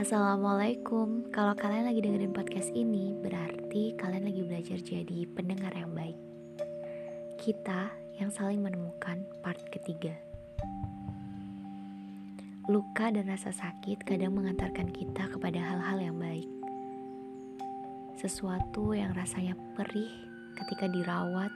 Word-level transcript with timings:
Assalamualaikum. 0.00 1.28
Kalau 1.28 1.52
kalian 1.52 1.84
lagi 1.84 2.00
dengerin 2.00 2.32
podcast 2.32 2.72
ini, 2.72 3.12
berarti 3.20 3.92
kalian 4.00 4.32
lagi 4.32 4.40
belajar 4.48 4.78
jadi 4.80 5.28
pendengar 5.28 5.76
yang 5.76 5.92
baik. 5.92 6.16
Kita 7.36 7.92
yang 8.16 8.32
saling 8.32 8.64
menemukan 8.64 9.28
part 9.44 9.60
ketiga. 9.68 10.16
Luka 12.72 13.12
dan 13.12 13.28
rasa 13.28 13.52
sakit 13.52 14.00
kadang 14.08 14.40
mengantarkan 14.40 14.88
kita 14.88 15.28
kepada 15.36 15.60
hal-hal 15.60 16.00
yang 16.00 16.16
baik. 16.16 16.48
Sesuatu 18.16 18.96
yang 18.96 19.12
rasanya 19.12 19.52
perih 19.76 20.08
ketika 20.64 20.88
dirawat, 20.88 21.52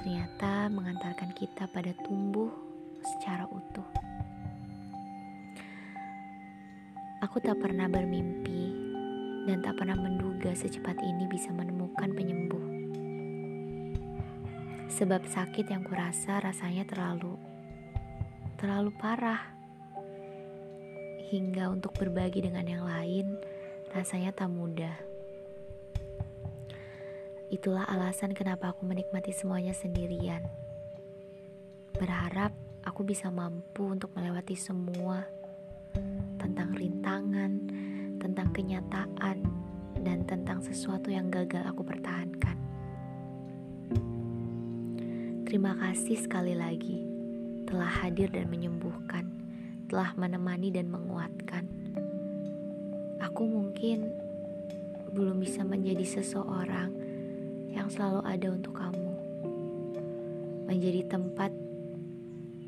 ternyata 0.00 0.72
mengantarkan 0.72 1.36
kita 1.36 1.68
pada 1.68 1.92
tumbuh 2.00 2.48
secara 3.04 3.44
utuh. 3.52 3.85
Aku 7.36 7.44
tak 7.44 7.60
pernah 7.60 7.84
bermimpi 7.84 8.72
dan 9.44 9.60
tak 9.60 9.76
pernah 9.76 9.92
menduga 9.92 10.56
secepat 10.56 10.96
ini 11.04 11.28
bisa 11.28 11.52
menemukan 11.52 12.08
penyembuh. 12.16 12.64
Sebab 14.88 15.20
sakit 15.20 15.68
yang 15.68 15.84
kurasa 15.84 16.40
rasanya 16.40 16.88
terlalu 16.88 17.36
terlalu 18.56 18.88
parah. 18.96 19.52
Hingga 21.28 21.76
untuk 21.76 21.92
berbagi 22.00 22.40
dengan 22.40 22.64
yang 22.64 22.88
lain 22.88 23.36
rasanya 23.92 24.32
tak 24.32 24.48
mudah. 24.48 24.96
Itulah 27.52 27.84
alasan 27.84 28.32
kenapa 28.32 28.72
aku 28.72 28.88
menikmati 28.88 29.36
semuanya 29.36 29.76
sendirian. 29.76 30.40
Berharap 32.00 32.56
aku 32.80 33.04
bisa 33.04 33.28
mampu 33.28 33.92
untuk 33.92 34.16
melewati 34.16 34.56
semua 34.56 35.36
tentang 36.56 36.72
rintangan, 36.72 37.52
tentang 38.16 38.48
kenyataan, 38.56 39.44
dan 40.00 40.24
tentang 40.24 40.64
sesuatu 40.64 41.12
yang 41.12 41.28
gagal 41.28 41.60
aku 41.68 41.84
pertahankan. 41.84 42.56
Terima 45.44 45.76
kasih 45.76 46.16
sekali 46.16 46.56
lagi 46.56 47.04
telah 47.68 47.92
hadir 48.00 48.32
dan 48.32 48.48
menyembuhkan, 48.48 49.28
telah 49.92 50.16
menemani 50.16 50.72
dan 50.72 50.88
menguatkan. 50.88 51.68
Aku 53.20 53.44
mungkin 53.44 54.08
belum 55.12 55.36
bisa 55.44 55.60
menjadi 55.60 56.08
seseorang 56.08 56.88
yang 57.68 57.92
selalu 57.92 58.24
ada 58.24 58.48
untuk 58.48 58.80
kamu, 58.80 59.12
menjadi 60.64 61.04
tempat 61.04 61.52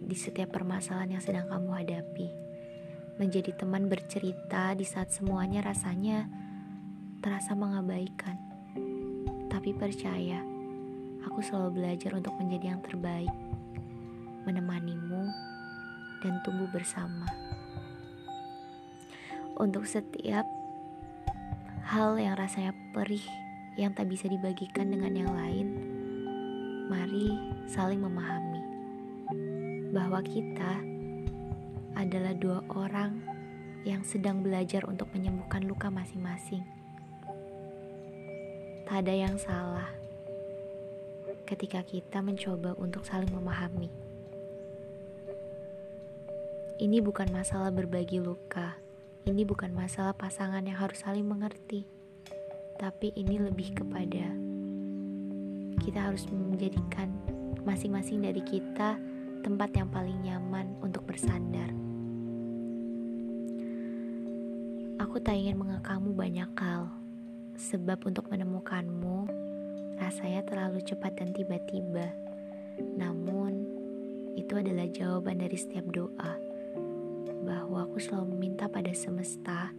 di 0.05 0.13
setiap 0.13 0.53
permasalahan 0.53 1.17
yang 1.17 1.25
sedang 1.25 1.49
kamu 1.49 1.73
hadapi 1.73 2.48
menjadi 3.19 3.51
teman 3.59 3.91
bercerita 3.91 4.79
di 4.79 4.87
saat 4.87 5.11
semuanya 5.11 5.67
rasanya 5.67 6.31
terasa 7.19 7.59
mengabaikan. 7.59 8.39
Tapi 9.51 9.75
percaya, 9.75 10.39
aku 11.27 11.43
selalu 11.43 11.83
belajar 11.83 12.15
untuk 12.15 12.39
menjadi 12.39 12.79
yang 12.79 12.83
terbaik, 12.87 13.35
menemanimu, 14.47 15.27
dan 16.23 16.39
tumbuh 16.47 16.71
bersama. 16.71 17.27
Untuk 19.59 19.83
setiap 19.91 20.47
hal 21.91 22.15
yang 22.23 22.39
rasanya 22.39 22.71
perih 22.95 23.27
yang 23.75 23.91
tak 23.99 24.07
bisa 24.07 24.31
dibagikan 24.31 24.95
dengan 24.95 25.11
yang 25.11 25.31
lain, 25.35 25.67
mari 26.87 27.35
saling 27.67 27.99
memahami 27.99 28.63
bahwa 29.91 30.23
kita 30.23 30.98
adalah 31.99 32.31
dua 32.39 32.63
orang 32.71 33.19
yang 33.83 34.07
sedang 34.07 34.47
belajar 34.47 34.87
untuk 34.87 35.11
menyembuhkan 35.11 35.67
luka 35.67 35.91
masing-masing. 35.91 36.63
Tak 38.87 39.03
ada 39.03 39.15
yang 39.19 39.35
salah 39.35 39.91
ketika 41.43 41.83
kita 41.83 42.23
mencoba 42.23 42.79
untuk 42.79 43.03
saling 43.03 43.29
memahami. 43.35 43.91
Ini 46.79 47.03
bukan 47.03 47.35
masalah 47.35 47.75
berbagi 47.75 48.23
luka, 48.23 48.79
ini 49.27 49.43
bukan 49.43 49.75
masalah 49.75 50.15
pasangan 50.15 50.63
yang 50.63 50.79
harus 50.79 51.03
saling 51.03 51.27
mengerti, 51.27 51.83
tapi 52.79 53.11
ini 53.19 53.43
lebih 53.43 53.75
kepada 53.75 54.31
kita 55.83 55.99
harus 55.99 56.29
menjadikan 56.31 57.11
masing-masing 57.67 58.23
dari 58.23 58.45
kita 58.47 58.95
tempat 59.43 59.75
yang 59.75 59.91
paling 59.91 60.21
nyaman 60.23 60.79
untuk 60.85 61.03
bersandar. 61.03 61.88
Aku 65.09 65.25
tak 65.25 65.41
ingin 65.41 65.57
mengekamu 65.57 66.13
banyak 66.13 66.53
hal, 66.61 66.93
sebab 67.57 67.97
untuk 68.13 68.29
menemukanmu 68.29 69.25
rasanya 69.97 70.45
terlalu 70.45 70.85
cepat 70.85 71.17
dan 71.17 71.33
tiba-tiba. 71.33 72.13
Namun, 72.93 73.65
itu 74.37 74.53
adalah 74.61 74.85
jawaban 74.93 75.41
dari 75.41 75.57
setiap 75.57 75.89
doa, 75.97 76.37
bahwa 77.41 77.89
aku 77.89 77.97
selalu 77.97 78.37
meminta 78.37 78.69
pada 78.69 78.93
semesta, 78.93 79.73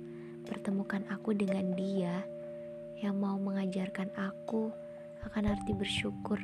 pertemukan 0.49 1.05
aku 1.13 1.37
dengan 1.37 1.77
dia 1.77 2.25
yang 2.97 3.21
mau 3.21 3.37
mengajarkan 3.37 4.09
aku 4.17 4.73
akan 5.29 5.45
arti 5.45 5.77
bersyukur 5.77 6.41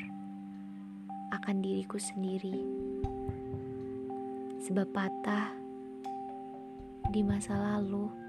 akan 1.33 1.57
diriku 1.57 1.97
sendiri. 1.97 2.61
Sebab 4.61 4.93
patah 4.93 5.49
di 7.09 7.25
masa 7.25 7.57
lalu 7.57 8.24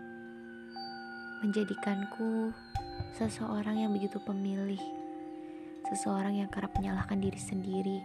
menjadikanku 1.44 2.52
seseorang 3.12 3.84
yang 3.84 3.92
begitu 3.92 4.16
pemilih, 4.24 4.80
seseorang 5.88 6.41
yang 6.41 6.48
kerap 6.48 6.72
menyalahkan 6.76 7.20
diri 7.20 7.41
sendiri, 7.41 7.98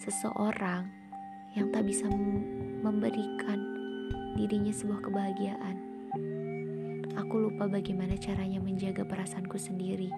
seseorang 0.00 0.88
yang 1.52 1.68
tak 1.68 1.84
bisa 1.84 2.08
memberikan 2.80 3.60
dirinya 4.36 4.72
sebuah 4.72 5.04
kebahagiaan. 5.04 5.76
Aku 7.20 7.48
lupa 7.48 7.68
bagaimana 7.68 8.16
caranya 8.16 8.56
menjaga 8.56 9.04
perasaanku 9.04 9.60
sendiri. 9.60 10.08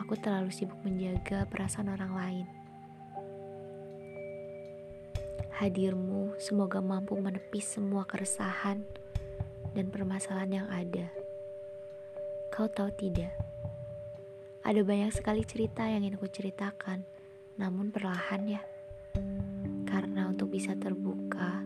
Aku 0.00 0.16
terlalu 0.16 0.48
sibuk 0.48 0.80
menjaga 0.80 1.44
perasaan 1.44 1.92
orang 1.92 2.12
lain. 2.16 2.46
Hadirmu 5.56 6.36
semoga 6.36 6.84
mampu 6.84 7.16
menepis 7.16 7.76
semua 7.76 8.04
keresahan 8.04 8.84
dan 9.72 9.88
permasalahan 9.88 10.64
yang 10.64 10.68
ada. 10.68 11.25
Kau 12.56 12.72
tahu 12.72 12.88
tidak? 12.96 13.36
Ada 14.64 14.80
banyak 14.80 15.12
sekali 15.12 15.44
cerita 15.44 15.84
yang 15.84 16.00
ingin 16.00 16.16
aku 16.16 16.24
ceritakan, 16.24 17.04
namun 17.60 17.92
perlahan 17.92 18.48
ya. 18.48 18.64
Karena 19.84 20.24
untuk 20.32 20.56
bisa 20.56 20.72
terbuka, 20.72 21.60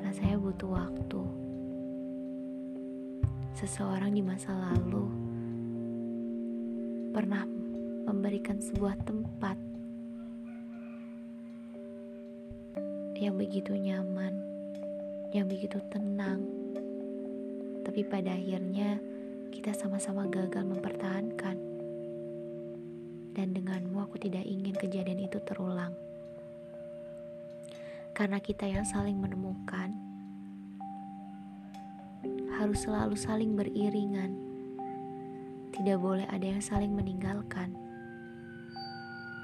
rasanya 0.00 0.40
butuh 0.40 0.72
waktu. 0.72 1.20
Seseorang 3.60 4.16
di 4.16 4.24
masa 4.24 4.56
lalu 4.56 5.04
pernah 7.12 7.44
memberikan 8.08 8.56
sebuah 8.56 8.96
tempat 9.04 9.60
yang 13.20 13.36
begitu 13.36 13.76
nyaman, 13.76 14.32
yang 15.36 15.44
begitu 15.44 15.76
tenang, 15.92 16.40
tapi 17.84 18.00
pada 18.00 18.32
akhirnya 18.32 18.96
kita 19.56 19.72
sama-sama 19.72 20.28
gagal 20.28 20.68
mempertahankan. 20.68 21.56
Dan 23.32 23.56
denganmu 23.56 24.04
aku 24.04 24.20
tidak 24.20 24.44
ingin 24.44 24.76
kejadian 24.76 25.24
itu 25.24 25.40
terulang. 25.48 25.96
Karena 28.12 28.36
kita 28.36 28.68
yang 28.68 28.84
saling 28.84 29.16
menemukan 29.16 29.96
harus 32.60 32.84
selalu 32.84 33.16
saling 33.16 33.56
beriringan. 33.56 34.36
Tidak 35.72 35.96
boleh 35.96 36.28
ada 36.28 36.44
yang 36.44 36.60
saling 36.60 36.92
meninggalkan. 36.92 37.72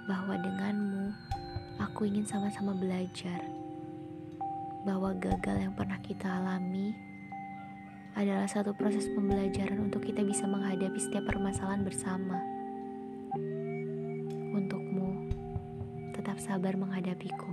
Bahwa 0.05 0.37
denganmu 0.37 1.09
aku 1.81 2.05
ingin 2.05 2.29
sama-sama 2.29 2.77
belajar 2.77 3.41
bahwa 4.85 5.17
gagal 5.17 5.57
yang 5.57 5.73
pernah 5.73 5.97
kita 6.05 6.27
alami 6.27 7.12
adalah 8.13 8.45
satu 8.45 8.77
proses 8.77 9.09
pembelajaran 9.09 9.89
untuk 9.89 10.05
kita 10.05 10.21
bisa 10.21 10.45
menghadapi 10.45 11.01
setiap 11.01 11.25
permasalahan 11.25 11.81
bersama. 11.81 12.37
Untukmu, 14.53 15.33
tetap 16.13 16.37
sabar 16.37 16.77
menghadapiku. 16.77 17.49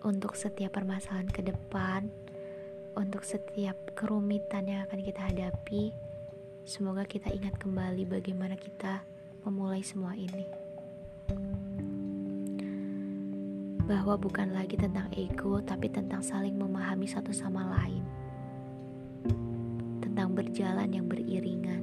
Untuk 0.00 0.34
setiap 0.34 0.74
permasalahan 0.74 1.30
ke 1.30 1.46
depan, 1.46 2.10
untuk 2.98 3.22
setiap 3.22 3.76
kerumitan 3.94 4.66
yang 4.66 4.82
akan 4.88 4.98
kita 4.98 5.22
hadapi, 5.22 5.94
semoga 6.66 7.06
kita 7.06 7.30
ingat 7.30 7.54
kembali 7.62 8.08
bagaimana 8.10 8.58
kita 8.58 9.06
memulai 9.46 9.84
semua 9.86 10.18
ini. 10.18 10.48
Bahwa 13.90 14.14
bukan 14.14 14.54
lagi 14.54 14.78
tentang 14.78 15.10
ego, 15.18 15.58
tapi 15.58 15.90
tentang 15.90 16.22
saling 16.22 16.54
memahami 16.54 17.10
satu 17.10 17.34
sama 17.34 17.74
lain, 17.74 18.06
tentang 19.98 20.30
berjalan 20.30 20.86
yang 20.94 21.10
beriringan, 21.10 21.82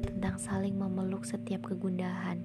tentang 0.00 0.40
saling 0.40 0.72
memeluk 0.72 1.28
setiap 1.28 1.68
kegundahan. 1.68 2.40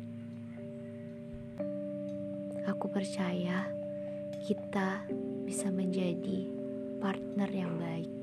Aku 2.67 2.91
percaya 2.91 3.71
kita 4.43 5.07
bisa 5.47 5.71
menjadi 5.71 6.43
partner 6.99 7.47
yang 7.55 7.79
baik. 7.79 8.18